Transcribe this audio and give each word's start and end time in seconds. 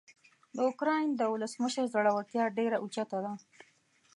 د 0.55 0.57
اوکراین 0.67 1.09
د 1.15 1.21
ولسمشر 1.33 1.85
زړورتیا 1.93 2.43
ډیره 2.57 2.77
اوچته 2.79 3.17
ده. 3.23 3.31